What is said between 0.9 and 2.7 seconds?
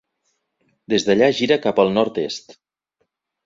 Des d'allà gira cap al nord-est.